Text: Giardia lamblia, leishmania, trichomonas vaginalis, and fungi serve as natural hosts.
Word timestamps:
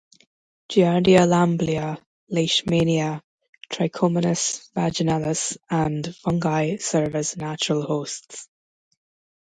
Giardia 0.75 1.25
lamblia, 1.27 1.89
leishmania, 2.35 3.21
trichomonas 3.71 4.67
vaginalis, 4.73 5.59
and 5.69 6.15
fungi 6.15 6.77
serve 6.77 7.13
as 7.15 7.37
natural 7.37 7.83
hosts. 7.83 8.47